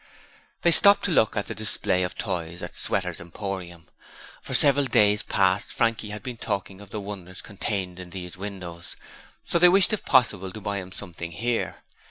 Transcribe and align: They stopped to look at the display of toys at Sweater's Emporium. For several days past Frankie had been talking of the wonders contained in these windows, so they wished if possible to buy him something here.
They 0.63 0.71
stopped 0.71 1.05
to 1.05 1.11
look 1.11 1.37
at 1.37 1.45
the 1.45 1.53
display 1.53 2.01
of 2.01 2.17
toys 2.17 2.63
at 2.63 2.75
Sweater's 2.75 3.21
Emporium. 3.21 3.85
For 4.41 4.55
several 4.55 4.85
days 4.85 5.21
past 5.21 5.71
Frankie 5.71 6.09
had 6.09 6.23
been 6.23 6.37
talking 6.37 6.81
of 6.81 6.89
the 6.89 6.99
wonders 6.99 7.39
contained 7.43 7.99
in 7.99 8.09
these 8.09 8.35
windows, 8.35 8.95
so 9.43 9.59
they 9.59 9.69
wished 9.69 9.93
if 9.93 10.03
possible 10.03 10.51
to 10.53 10.59
buy 10.59 10.77
him 10.77 10.91
something 10.91 11.33
here. 11.33 11.83